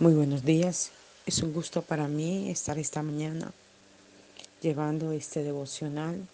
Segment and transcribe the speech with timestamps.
[0.00, 0.92] Muy buenos días.
[1.26, 3.52] Es un gusto para mí estar esta mañana
[4.60, 6.24] llevando este devocional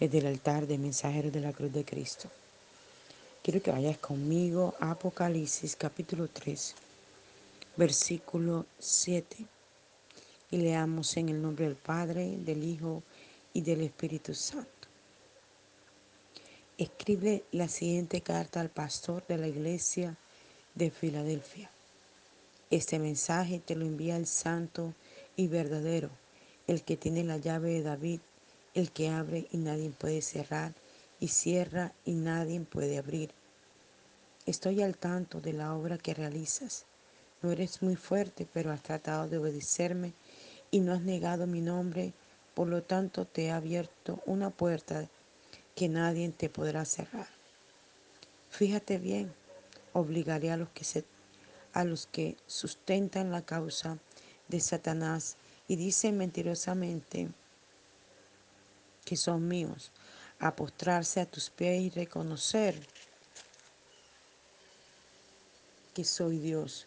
[0.00, 2.28] desde el altar de Mensajeros de la Cruz de Cristo.
[3.40, 6.74] Quiero que vayas conmigo a Apocalipsis capítulo 3,
[7.76, 9.36] versículo 7.
[10.50, 13.04] Y leamos en el nombre del Padre, del Hijo
[13.52, 14.88] y del Espíritu Santo.
[16.76, 20.16] Escribe la siguiente carta al pastor de la iglesia
[20.74, 21.70] de Filadelfia.
[22.74, 24.94] Este mensaje te lo envía el santo
[25.36, 26.10] y verdadero,
[26.66, 28.18] el que tiene la llave de David,
[28.74, 30.74] el que abre y nadie puede cerrar,
[31.20, 33.30] y cierra y nadie puede abrir.
[34.44, 36.84] Estoy al tanto de la obra que realizas.
[37.42, 40.12] No eres muy fuerte, pero has tratado de obedecerme
[40.72, 42.12] y no has negado mi nombre,
[42.54, 45.08] por lo tanto te he abierto una puerta
[45.76, 47.28] que nadie te podrá cerrar.
[48.50, 49.32] Fíjate bien,
[49.92, 51.04] obligaré a los que se
[51.74, 53.98] a los que sustentan la causa
[54.48, 55.36] de Satanás
[55.68, 57.28] y dicen mentirosamente
[59.04, 59.90] que son míos,
[60.38, 62.74] a postrarse a tus pies y reconocer
[65.92, 66.86] que soy Dios.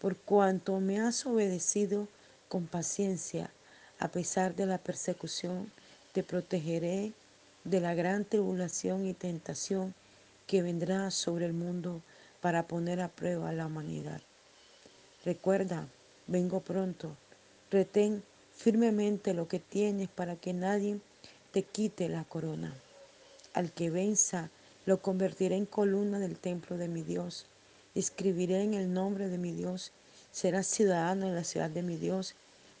[0.00, 2.08] Por cuanto me has obedecido
[2.48, 3.50] con paciencia,
[3.98, 5.72] a pesar de la persecución,
[6.12, 7.12] te protegeré
[7.64, 9.94] de la gran tribulación y tentación
[10.46, 12.02] que vendrá sobre el mundo
[12.40, 14.20] para poner a prueba a la humanidad.
[15.24, 15.88] Recuerda,
[16.26, 17.16] vengo pronto.
[17.70, 18.22] Retén
[18.54, 21.00] firmemente lo que tienes para que nadie
[21.52, 22.74] te quite la corona.
[23.54, 24.50] Al que venza,
[24.84, 27.46] lo convertiré en columna del templo de mi Dios.
[27.94, 29.92] Escribiré en el nombre de mi Dios.
[30.30, 32.34] Será ciudadano en la ciudad de mi Dios,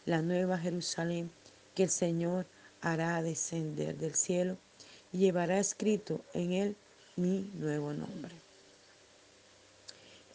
[0.04, 1.30] la nueva Jerusalén,
[1.74, 2.46] que el Señor
[2.80, 4.56] hará descender del cielo
[5.12, 6.76] y llevará escrito en él
[7.16, 8.45] mi nuevo nombre.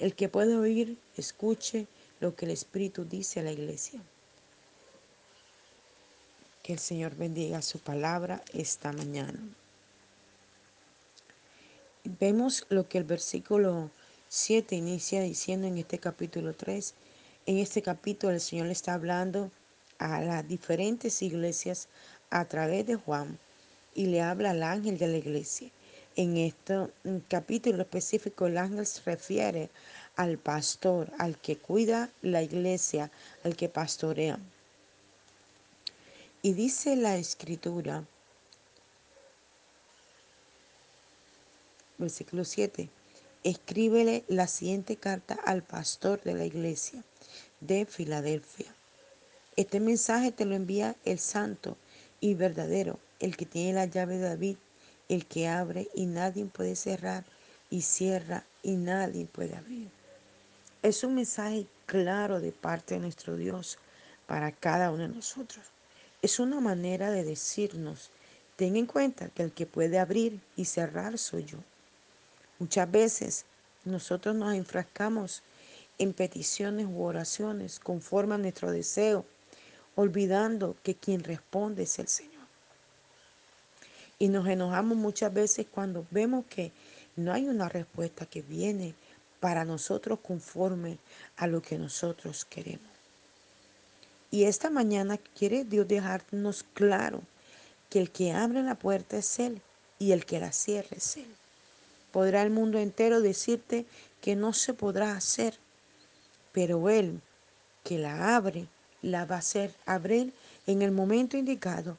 [0.01, 1.85] El que puede oír, escuche
[2.19, 4.01] lo que el Espíritu dice a la iglesia.
[6.63, 9.39] Que el Señor bendiga su palabra esta mañana.
[12.03, 13.91] Vemos lo que el versículo
[14.27, 16.95] 7 inicia diciendo en este capítulo 3.
[17.45, 19.51] En este capítulo el Señor le está hablando
[19.99, 21.89] a las diferentes iglesias
[22.31, 23.37] a través de Juan
[23.93, 25.69] y le habla al ángel de la iglesia.
[26.17, 26.87] En este
[27.29, 29.69] capítulo específico el ángel se refiere
[30.17, 33.09] al pastor, al que cuida la iglesia,
[33.45, 34.37] al que pastorea.
[36.41, 38.03] Y dice la escritura,
[41.97, 42.89] versículo 7,
[43.45, 47.03] escríbele la siguiente carta al pastor de la iglesia
[47.61, 48.75] de Filadelfia.
[49.55, 51.77] Este mensaje te lo envía el santo
[52.19, 54.57] y verdadero, el que tiene la llave de David
[55.11, 57.25] el que abre y nadie puede cerrar,
[57.69, 59.89] y cierra y nadie puede abrir.
[60.81, 63.77] Es un mensaje claro de parte de nuestro Dios
[64.25, 65.65] para cada uno de nosotros.
[66.21, 68.09] Es una manera de decirnos,
[68.55, 71.57] ten en cuenta que el que puede abrir y cerrar soy yo.
[72.59, 73.45] Muchas veces
[73.83, 75.43] nosotros nos enfrascamos
[75.97, 79.25] en peticiones u oraciones conforme a nuestro deseo,
[79.95, 82.40] olvidando que quien responde es el Señor.
[84.21, 86.71] Y nos enojamos muchas veces cuando vemos que
[87.15, 88.93] no hay una respuesta que viene
[89.39, 90.99] para nosotros conforme
[91.37, 92.91] a lo que nosotros queremos.
[94.29, 97.23] Y esta mañana quiere Dios dejarnos claro
[97.89, 99.59] que el que abre la puerta es Él
[99.97, 101.35] y el que la cierra es Él.
[102.11, 103.87] Podrá el mundo entero decirte
[104.21, 105.57] que no se podrá hacer,
[106.51, 107.21] pero Él
[107.83, 108.67] que la abre,
[109.01, 110.31] la va a hacer abrir
[110.67, 111.97] en el momento indicado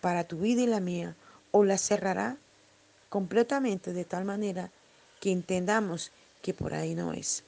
[0.00, 1.14] para tu vida y la mía
[1.50, 2.36] o la cerrará
[3.08, 4.70] completamente de tal manera
[5.20, 7.44] que entendamos que por ahí no es.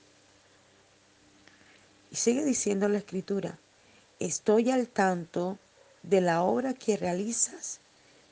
[2.11, 3.59] Y sigue diciendo la escritura,
[4.19, 5.59] estoy al tanto
[6.03, 7.81] de la obra que realizas.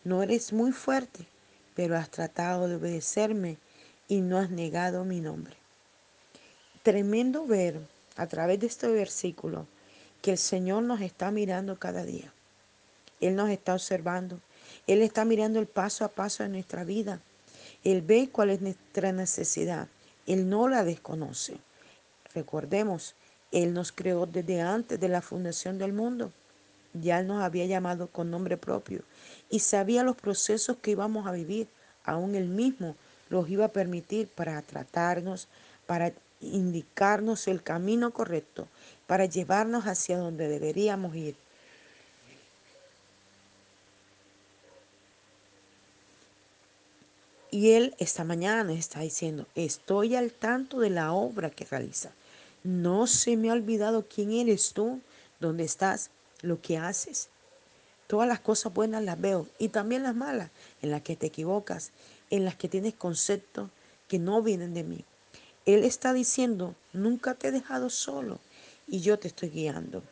[0.05, 1.27] No eres muy fuerte,
[1.75, 3.59] pero has tratado de obedecerme
[4.09, 5.57] y no has negado mi nombre.
[6.83, 7.81] Tremendo ver
[8.17, 9.67] a través de este versículo
[10.23, 12.33] que el Señor nos está mirando cada día.
[13.21, 14.41] Él nos está observando.
[14.87, 17.21] Él está mirando el paso a paso de nuestra vida.
[17.85, 19.89] Él ve cuál es nuestra necesidad.
[20.27, 21.59] Él no la desconoce.
[22.35, 23.15] Recordemos,
[23.51, 26.33] Él nos creó desde antes de la fundación del mundo.
[26.95, 29.03] Ya nos había llamado con nombre propio
[29.51, 31.69] y sabía los procesos que íbamos a vivir.
[32.05, 32.97] Aún Él mismo
[33.29, 35.49] los iba a permitir para tratarnos,
[35.87, 38.69] para indicarnos el camino correcto,
[39.07, 41.37] para llevarnos hacia donde deberíamos ir.
[47.51, 52.11] Y Él esta mañana está diciendo, estoy al tanto de la obra que realiza.
[52.63, 55.01] No se me ha olvidado quién eres tú,
[55.41, 56.11] dónde estás,
[56.43, 57.29] lo que haces.
[58.07, 60.51] Todas las cosas buenas las veo y también las malas,
[60.83, 61.91] en las que te equivocas,
[62.31, 63.71] en las que tienes conceptos
[64.09, 65.05] que no vienen de mí.
[65.67, 68.39] Él está diciendo, nunca te he dejado solo
[68.87, 70.03] y yo te estoy guiando.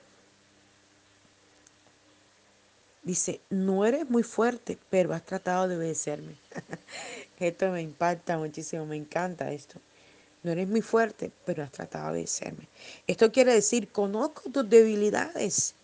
[3.07, 6.35] Dice, no eres muy fuerte, pero has tratado de obedecerme.
[7.39, 9.79] esto me impacta muchísimo, me encanta esto.
[10.43, 12.67] No eres muy fuerte, pero has tratado de obedecerme.
[13.07, 15.77] Esto quiere decir, conozco tus debilidades.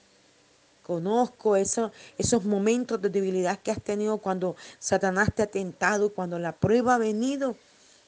[0.82, 6.40] Conozco esos, esos momentos de debilidad que has tenido cuando Satanás te ha tentado, cuando
[6.40, 7.54] la prueba ha venido,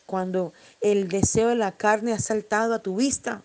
[0.07, 3.45] cuando el deseo de la carne ha saltado a tu vista.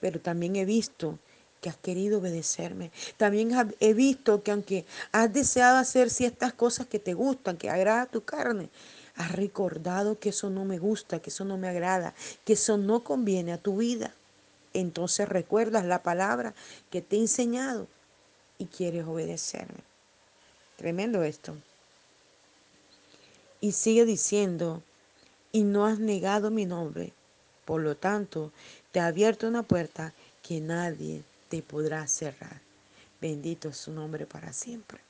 [0.00, 1.16] Pero también he visto
[1.60, 2.90] que has querido obedecerme.
[3.16, 8.06] También he visto que aunque has deseado hacer ciertas cosas que te gustan, que agrada
[8.06, 8.70] tu carne,
[9.16, 12.14] has recordado que eso no me gusta, que eso no me agrada,
[12.44, 14.14] que eso no conviene a tu vida.
[14.72, 16.54] Entonces recuerdas la palabra
[16.90, 17.86] que te he enseñado
[18.58, 19.80] y quieres obedecerme.
[20.76, 21.54] Tremendo esto.
[23.60, 24.82] Y sigue diciendo,
[25.52, 27.12] y no has negado mi nombre.
[27.64, 28.52] Por lo tanto,
[28.92, 32.62] te ha abierto una puerta que nadie te podrá cerrar.
[33.20, 35.00] Bendito es su nombre para siempre.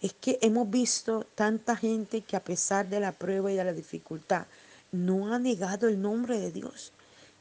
[0.00, 3.72] Es que hemos visto tanta gente que a pesar de la prueba y de la
[3.74, 4.46] dificultad,
[4.92, 6.92] no ha negado el nombre de Dios.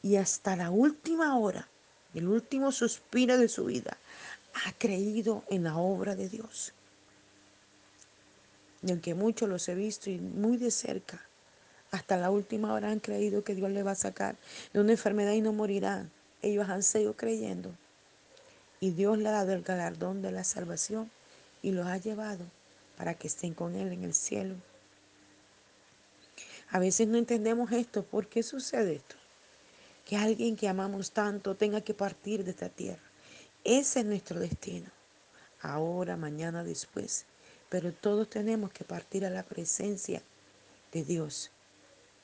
[0.03, 1.69] Y hasta la última hora,
[2.13, 3.97] el último suspiro de su vida,
[4.65, 6.73] ha creído en la obra de Dios.
[8.83, 11.23] Y aunque muchos los he visto y muy de cerca,
[11.91, 14.35] hasta la última hora han creído que Dios le va a sacar
[14.73, 16.09] de una enfermedad y no morirán.
[16.41, 17.71] Ellos han seguido creyendo.
[18.83, 21.11] Y Dios le ha dado el galardón de la salvación
[21.61, 22.43] y los ha llevado
[22.97, 24.55] para que estén con Él en el cielo.
[26.71, 28.03] A veces no entendemos esto.
[28.03, 29.15] ¿Por qué sucede esto?
[30.03, 33.03] Que alguien que amamos tanto tenga que partir de esta tierra.
[33.63, 34.89] Ese es nuestro destino.
[35.61, 37.25] Ahora, mañana, después.
[37.69, 40.23] Pero todos tenemos que partir a la presencia
[40.91, 41.51] de Dios.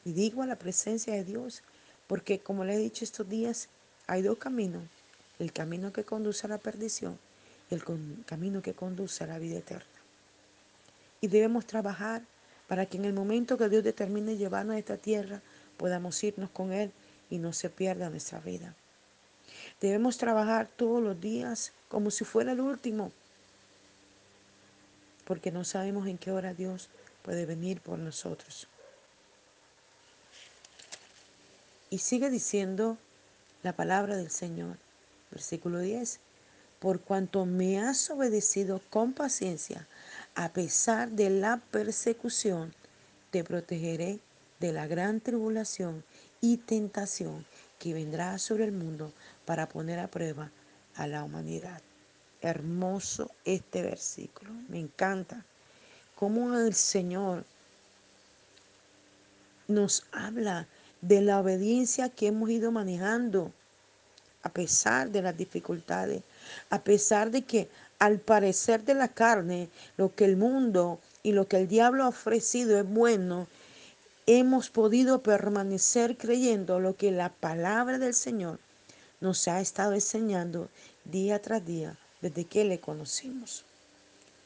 [0.05, 1.61] Y digo a la presencia de Dios
[2.07, 3.69] porque, como le he dicho estos días,
[4.07, 4.83] hay dos caminos.
[5.39, 7.19] El camino que conduce a la perdición
[7.69, 7.83] y el
[8.25, 9.85] camino que conduce a la vida eterna.
[11.21, 12.23] Y debemos trabajar
[12.67, 15.41] para que en el momento que Dios determine llevarnos a esta tierra,
[15.77, 16.91] podamos irnos con Él
[17.29, 18.75] y no se pierda nuestra vida.
[19.79, 23.11] Debemos trabajar todos los días como si fuera el último,
[25.25, 26.89] porque no sabemos en qué hora Dios
[27.21, 28.67] puede venir por nosotros.
[31.89, 32.97] Y sigue diciendo
[33.63, 34.77] la palabra del Señor,
[35.37, 36.19] versículo 10,
[36.79, 39.87] por cuanto me has obedecido con paciencia,
[40.33, 42.73] a pesar de la persecución,
[43.29, 44.19] te protegeré
[44.59, 46.03] de la gran tribulación
[46.41, 47.45] y tentación
[47.77, 49.13] que vendrá sobre el mundo
[49.45, 50.49] para poner a prueba
[50.95, 51.83] a la humanidad.
[52.41, 55.45] Hermoso este versículo, me encanta.
[56.15, 57.45] Cómo el Señor
[59.67, 60.67] nos habla
[61.01, 63.53] de la obediencia que hemos ido manejando
[64.43, 66.23] a pesar de las dificultades,
[66.69, 67.69] a pesar de que
[67.99, 72.09] al parecer de la carne, lo que el mundo y lo que el diablo ha
[72.09, 73.47] ofrecido es bueno,
[74.27, 78.59] hemos podido permanecer creyendo lo que la palabra del Señor
[79.19, 80.69] nos ha estado enseñando
[81.05, 83.65] día tras día desde que le conocimos.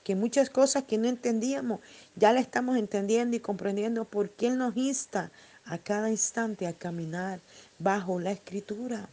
[0.04, 1.80] Que muchas cosas que no entendíamos
[2.16, 5.32] ya la estamos entendiendo y comprendiendo porque Él nos insta
[5.66, 7.40] a cada instante a caminar
[7.78, 9.10] bajo la escritura.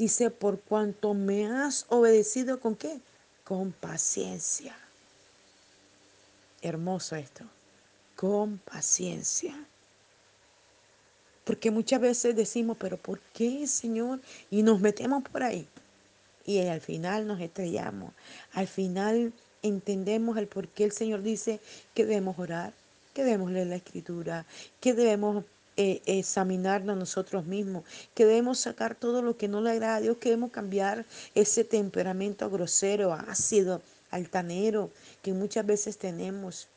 [0.00, 3.02] Dice, por cuanto me has obedecido con qué?
[3.44, 4.74] Con paciencia.
[6.62, 7.44] Hermoso esto.
[8.16, 9.54] Con paciencia.
[11.44, 14.22] Porque muchas veces decimos, pero ¿por qué, Señor?
[14.50, 15.68] Y nos metemos por ahí.
[16.46, 18.14] Y al final nos estrellamos.
[18.54, 21.60] Al final entendemos el por qué el Señor dice
[21.92, 22.72] que debemos orar,
[23.12, 24.46] que debemos leer la escritura,
[24.80, 25.44] que debemos
[25.76, 27.84] eh, examinarnos nosotros mismos,
[28.14, 31.64] que debemos sacar todo lo que no le agrada a Dios, que debemos cambiar ese
[31.64, 34.90] temperamento grosero, ácido, altanero
[35.22, 36.68] que muchas veces tenemos,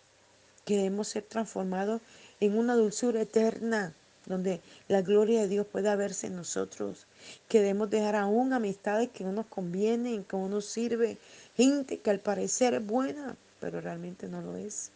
[0.65, 2.01] que debemos ser transformados
[2.39, 3.93] en una dulzura eterna
[4.25, 7.07] donde la gloria de Dios pueda verse en nosotros,
[7.50, 11.17] que debemos dejar aún amistades que no nos convienen, que no nos sirve,
[11.57, 14.91] gente que al parecer es buena, pero realmente no lo es.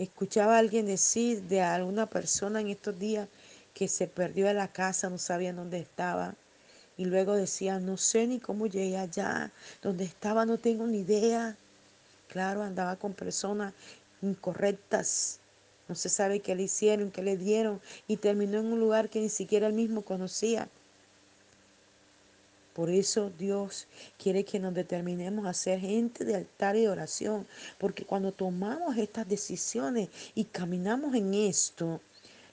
[0.00, 3.28] Escuchaba a alguien decir de alguna persona en estos días
[3.74, 6.36] que se perdió de la casa, no sabía dónde estaba.
[6.96, 9.52] Y luego decía, no sé ni cómo llegué allá,
[9.82, 11.54] donde estaba no tengo ni idea.
[12.28, 13.74] Claro, andaba con personas
[14.22, 15.38] incorrectas,
[15.86, 17.78] No se sabe qué le hicieron, qué le dieron
[18.08, 20.70] y terminó en un lugar que ni siquiera él mismo conocía.
[22.74, 27.46] Por eso Dios quiere que nos determinemos a ser gente de altar y de oración,
[27.78, 32.00] porque cuando tomamos estas decisiones y caminamos en esto,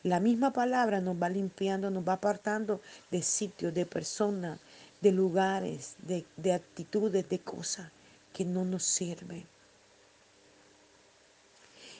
[0.03, 2.81] la misma palabra nos va limpiando, nos va apartando
[3.11, 4.59] de sitios, de personas,
[5.01, 7.91] de lugares, de, de actitudes, de cosas
[8.33, 9.45] que no nos sirven.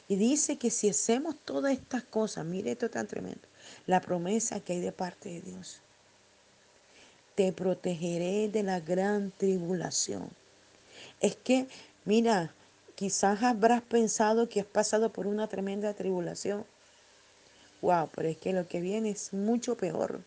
[0.08, 3.48] Y dice que si hacemos todas estas cosas, mire esto tan tremendo,
[3.86, 5.82] la promesa que hay de parte de Dios.
[7.38, 10.28] Te protegeré de la gran tribulación.
[11.22, 11.68] Es que,
[12.04, 12.52] mira,
[12.96, 16.66] quizás habrás pensado que has pasado por una tremenda tribulación.
[17.84, 20.22] Wow, pero es que lo que viene es mucho peor.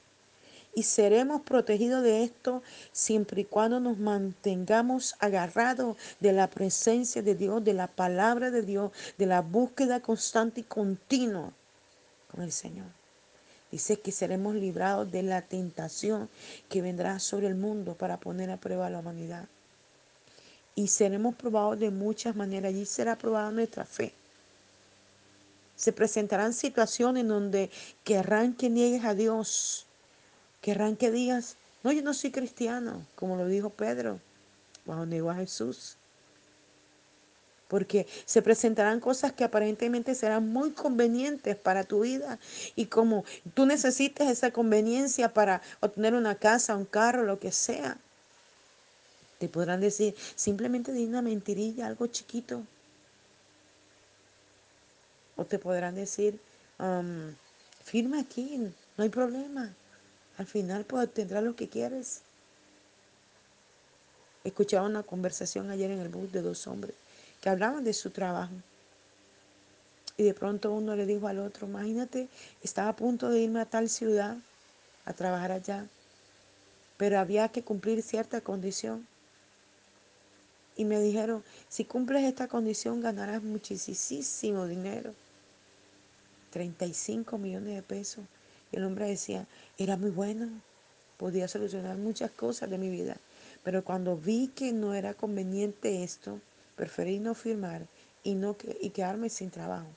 [0.73, 2.63] Y seremos protegidos de esto
[2.93, 8.63] siempre y cuando nos mantengamos agarrados de la presencia de Dios, de la palabra de
[8.63, 11.53] Dios, de la búsqueda constante y continua
[12.31, 13.00] con el Señor.
[13.71, 16.29] Dice que seremos librados de la tentación
[16.69, 19.47] que vendrá sobre el mundo para poner a prueba a la humanidad.
[20.75, 22.71] Y seremos probados de muchas maneras.
[22.73, 24.13] Allí será probada nuestra fe.
[25.77, 27.71] Se presentarán situaciones donde
[28.05, 29.87] querrán que niegues a Dios
[30.61, 34.21] Querrán que digas, no, yo no soy cristiano, como lo dijo Pedro,
[34.85, 35.97] cuando negó a Jesús.
[37.71, 42.41] Porque se presentarán cosas que aparentemente serán muy convenientes para tu vida.
[42.75, 43.25] Y como
[43.55, 47.97] tú necesites esa conveniencia para obtener una casa, un carro, lo que sea,
[49.39, 52.65] te podrán decir, simplemente di una mentirilla, algo chiquito.
[55.37, 56.41] O te podrán decir,
[57.85, 59.73] firma aquí, no hay problema.
[60.39, 62.23] Al final pues tendrás lo que quieres.
[64.43, 66.97] Escuchaba una conversación ayer en el bus de dos hombres
[67.41, 68.55] que hablaban de su trabajo.
[70.17, 72.29] Y de pronto uno le dijo al otro, imagínate,
[72.63, 74.37] estaba a punto de irme a tal ciudad
[75.07, 75.87] a trabajar allá,
[76.97, 79.07] pero había que cumplir cierta condición.
[80.77, 85.15] Y me dijeron, si cumples esta condición ganarás muchísimo dinero.
[86.51, 88.25] 35 millones de pesos.
[88.73, 89.47] Y el hombre decía,
[89.79, 90.49] era muy bueno,
[91.17, 93.17] podía solucionar muchas cosas de mi vida.
[93.63, 96.41] Pero cuando vi que no era conveniente esto,
[96.81, 97.87] preferí no firmar
[98.25, 99.89] y, no, y quedarme sin trabajo.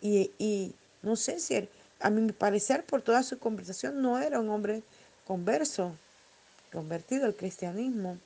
[0.00, 1.68] Y, y no sé si,
[1.98, 4.84] a mi parecer, por toda su conversación, no era un hombre
[5.26, 5.96] converso,
[6.72, 8.16] convertido al cristianismo,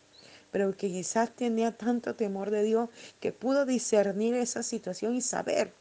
[0.52, 5.72] pero que quizás tenía tanto temor de Dios que pudo discernir esa situación y saber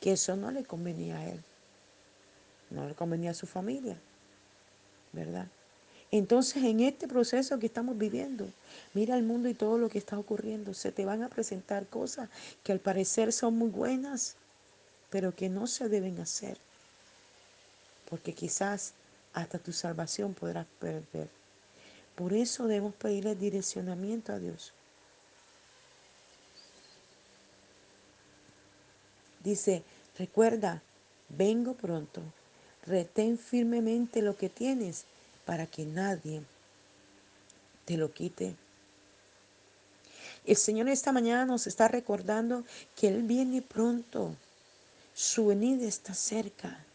[0.00, 1.44] que eso no le convenía a él,
[2.70, 3.98] no le convenía a su familia,
[5.12, 5.48] ¿verdad?
[6.12, 8.48] Entonces, en este proceso que estamos viviendo,
[8.94, 10.74] mira el mundo y todo lo que está ocurriendo.
[10.74, 12.28] Se te van a presentar cosas
[12.64, 14.34] que al parecer son muy buenas,
[15.10, 16.58] pero que no se deben hacer.
[18.08, 18.92] Porque quizás
[19.34, 21.28] hasta tu salvación podrás perder.
[22.16, 24.72] Por eso debemos pedirle direccionamiento a Dios.
[29.44, 29.84] Dice,
[30.18, 30.82] recuerda,
[31.28, 32.20] vengo pronto.
[32.84, 35.04] Retén firmemente lo que tienes
[35.50, 36.42] para que nadie
[37.84, 38.54] te lo quite.
[40.46, 42.62] El Señor esta mañana nos está recordando
[42.94, 44.36] que Él viene pronto.
[45.12, 46.86] Su venida está cerca.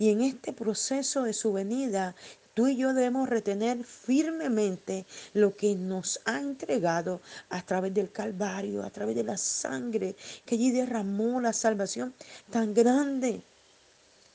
[0.00, 2.16] Y en este proceso de su venida,
[2.54, 8.82] Tú y yo debemos retener firmemente lo que nos ha entregado a través del Calvario,
[8.82, 12.12] a través de la sangre que allí derramó la salvación
[12.50, 13.40] tan grande.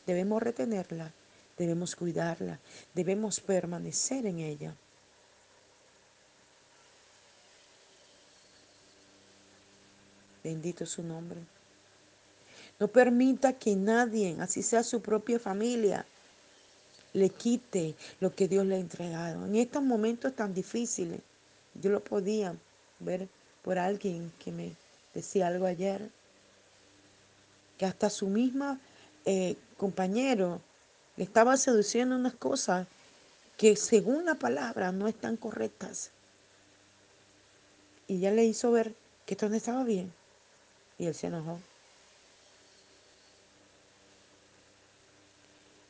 [0.08, 1.14] Debemos retenerla,
[1.58, 2.60] debemos cuidarla,
[2.94, 4.76] debemos permanecer en ella.
[10.44, 11.40] Bendito su nombre.
[12.80, 16.06] No permita que nadie, así sea su propia familia,
[17.14, 19.46] le quite lo que Dios le ha entregado.
[19.46, 21.20] En estos momentos tan difíciles,
[21.74, 22.56] yo lo podía
[23.00, 23.28] ver
[23.64, 24.76] por alguien que me
[25.14, 26.10] decía algo ayer,
[27.78, 28.80] que hasta su misma
[29.26, 30.62] eh, compañero
[31.24, 32.88] estaba seduciendo unas cosas
[33.58, 36.12] que según la palabra no están correctas.
[38.08, 38.94] Y ya le hizo ver
[39.26, 40.14] que esto no estaba bien.
[40.98, 41.60] Y él se enojó.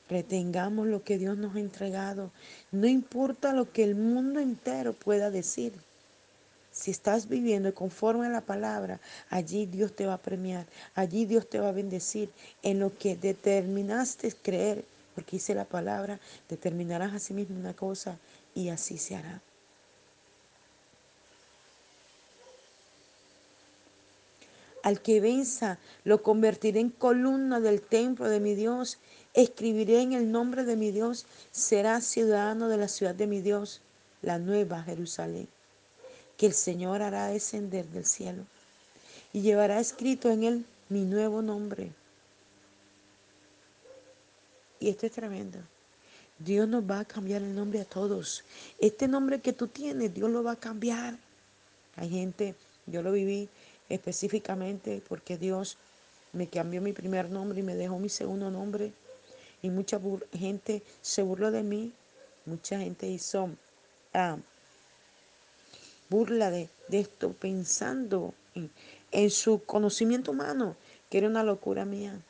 [0.10, 2.32] Retengamos lo que Dios nos ha entregado.
[2.72, 5.74] No importa lo que el mundo entero pueda decir.
[6.72, 11.50] Si estás viviendo conforme a la palabra, allí Dios te va a premiar, allí Dios
[11.50, 12.30] te va a bendecir
[12.62, 14.86] en lo que determinaste creer,
[15.18, 18.20] porque dice la palabra, determinarás a sí mismo una cosa
[18.54, 19.42] y así se hará.
[24.84, 29.00] Al que venza, lo convertiré en columna del templo de mi Dios.
[29.34, 31.26] Escribiré en el nombre de mi Dios.
[31.52, 33.82] Será ciudadano de la ciudad de mi Dios,
[34.22, 35.48] la nueva Jerusalén,
[36.38, 38.44] que el Señor hará descender del cielo
[39.34, 41.92] y llevará escrito en él mi nuevo nombre.
[44.80, 45.60] Y esto es tremendo.
[46.40, 48.44] Dios nos va a cambiar el nombre a todos.
[48.80, 51.18] Este nombre que tú tienes, Dios lo va a cambiar.
[51.96, 52.54] Hay gente,
[52.86, 53.50] yo lo viví
[53.90, 55.78] específicamente porque Dios
[56.34, 58.94] me cambió mi primer nombre y me dejó mi segundo nombre.
[59.64, 60.00] Y mucha
[60.32, 61.92] gente se burló de mí.
[62.46, 63.50] Mucha gente hizo
[64.14, 64.38] ah,
[66.10, 68.70] burla de, esto pensando en,
[69.12, 70.76] en su conocimiento humano,
[71.10, 72.22] que era una locura mía.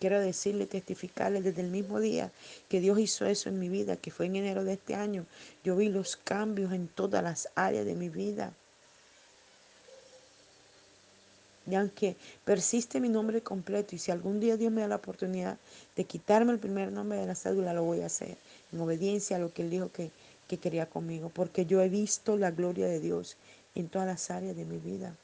[0.00, 2.30] Quiero decirle, testificarle desde el mismo día
[2.68, 5.24] que Dios hizo eso en mi vida, que fue en enero de este año.
[5.64, 8.52] Yo vi los cambios en todas las áreas de mi vida.
[11.70, 15.58] Y aunque persiste mi nombre completo, y si algún día Dios me da la oportunidad
[15.96, 18.36] de quitarme el primer nombre de la cédula, lo voy a hacer,
[18.72, 20.10] en obediencia a lo que Él dijo que,
[20.48, 23.36] que quería conmigo, porque yo he visto la gloria de Dios
[23.74, 25.14] en todas las áreas de mi vida.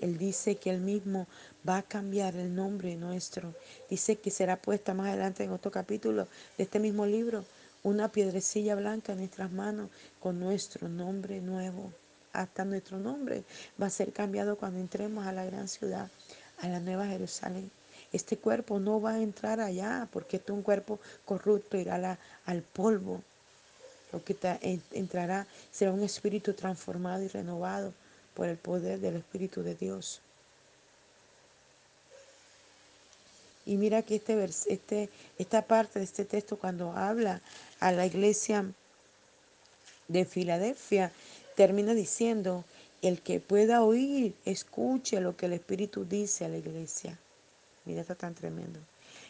[0.00, 1.26] Él dice que Él mismo
[1.68, 3.54] va a cambiar el nombre nuestro.
[3.88, 7.44] Dice que será puesta más adelante en otro capítulo de este mismo libro
[7.82, 11.92] una piedrecilla blanca en nuestras manos con nuestro nombre nuevo
[12.36, 13.44] hasta nuestro nombre
[13.80, 16.10] va a ser cambiado cuando entremos a la gran ciudad,
[16.58, 17.70] a la nueva Jerusalén.
[18.12, 23.22] Este cuerpo no va a entrar allá porque es un cuerpo corrupto, irá al polvo.
[24.12, 24.36] Lo que
[24.92, 27.92] entrará será un espíritu transformado y renovado
[28.36, 30.20] por el poder del Espíritu de Dios.
[33.64, 37.40] Y mira que este, este, esta parte de este texto cuando habla
[37.80, 38.66] a la iglesia
[40.06, 41.10] de Filadelfia,
[41.56, 42.64] termina diciendo,
[43.02, 47.18] el que pueda oír, escuche lo que el Espíritu dice a la iglesia.
[47.86, 48.78] Mira, está tan tremendo.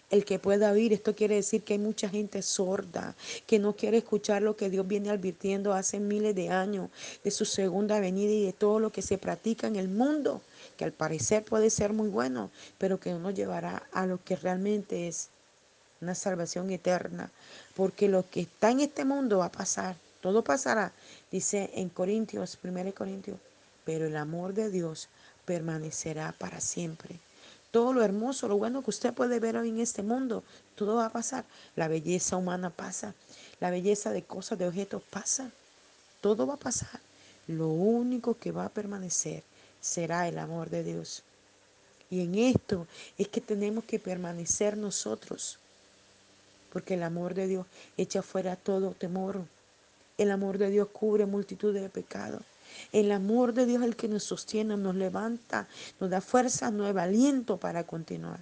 [0.09, 3.17] El que pueda oír, esto quiere decir que hay mucha gente sorda,
[3.47, 6.91] que no quiere escuchar lo que Dios viene advirtiendo hace miles de años
[7.25, 10.43] de su segunda venida y de todo lo que se practica en el mundo,
[10.77, 15.09] que al parecer puede ser muy bueno, pero que no llevará a lo que realmente
[15.09, 15.29] es
[16.01, 17.33] una salvación eterna,
[17.75, 20.93] porque lo que está en este mundo va a pasar, todo pasará,
[21.33, 23.39] dice en Corintios, 1 Corintios,
[23.85, 25.09] pero el amor de Dios
[25.45, 27.19] permanecerá para siempre.
[27.71, 30.43] Todo lo hermoso, lo bueno que usted puede ver hoy en este mundo,
[30.77, 31.45] todo va a pasar.
[31.75, 33.15] La belleza humana pasa,
[33.61, 35.51] la belleza de cosas, de objetos pasa.
[36.21, 37.01] Todo va a pasar.
[37.47, 39.43] Lo único que va a permanecer
[39.81, 41.23] será el amor de Dios.
[42.11, 42.87] Y en esto
[43.19, 45.59] es que tenemos que permanecer nosotros,
[46.73, 49.43] porque el amor de Dios echa fuera todo temor.
[50.19, 52.43] El amor de Dios cubre multitud de pecados.
[52.93, 55.69] El amor de Dios es el que nos sostiene, nos levanta,
[56.01, 58.41] nos da fuerza, nuevo aliento para continuar.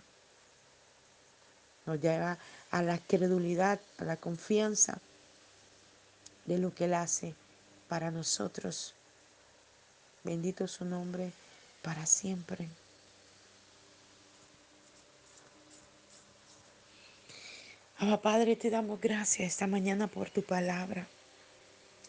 [1.87, 2.39] Nos lleva
[2.71, 4.99] a la credulidad, a la confianza
[6.47, 7.35] de lo que Él hace
[7.89, 8.95] para nosotros.
[10.23, 11.33] Bendito su nombre
[11.83, 12.69] para siempre.
[17.99, 21.07] Abba Padre, te damos gracias esta mañana por tu palabra.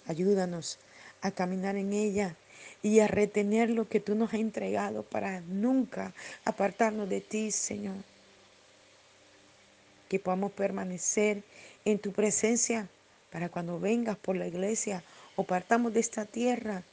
[0.08, 0.78] Ayúdanos
[1.26, 2.36] a caminar en ella
[2.84, 6.14] y a retener lo que tú nos has entregado para nunca
[6.46, 7.96] apartarnos de ti, Señor.
[10.08, 11.44] Que podamos permanecer
[11.84, 12.88] en tu presencia
[13.32, 15.04] para cuando vengas por la iglesia
[15.36, 16.84] o partamos de esta tierra,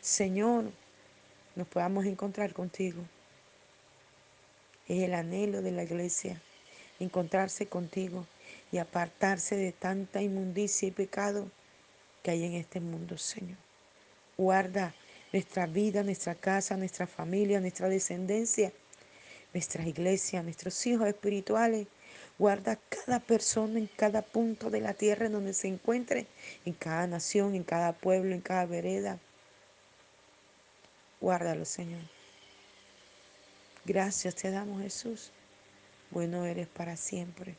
[0.00, 0.64] Señor,
[1.54, 3.02] nos podamos encontrar contigo.
[4.88, 6.40] Es el anhelo de la iglesia,
[6.98, 8.26] encontrarse contigo
[8.72, 11.50] y apartarse de tanta inmundicia y pecado
[12.22, 13.58] que hay en este mundo, Señor.
[14.42, 14.92] Guarda
[15.32, 18.72] nuestra vida, nuestra casa, nuestra familia, nuestra descendencia,
[19.54, 21.86] nuestra iglesia, nuestros hijos espirituales.
[22.40, 26.26] Guarda cada persona en cada punto de la tierra en donde se encuentre,
[26.64, 29.20] en cada nación, en cada pueblo, en cada vereda.
[31.20, 32.02] Guárdalo, Señor.
[33.84, 35.30] Gracias te damos, Jesús.
[36.10, 37.54] Bueno eres para siempre.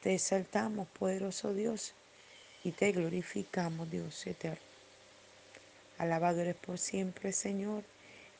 [0.00, 1.92] Te exaltamos, poderoso Dios
[2.64, 4.65] y te glorificamos, Dios eterno.
[5.98, 7.82] Alabado eres por siempre, Señor.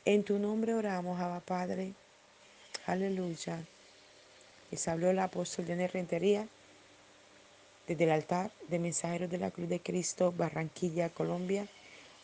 [0.05, 1.93] En tu nombre oramos, Abba Padre.
[2.85, 3.59] Aleluya.
[4.71, 6.47] Les habló el apóstol de Rentería
[7.87, 11.67] desde el altar de Mensajeros de la Cruz de Cristo, Barranquilla, Colombia.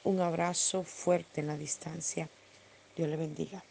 [0.04, 2.30] Un abrazo fuerte en la distancia.
[2.96, 3.64] Dios le bendiga.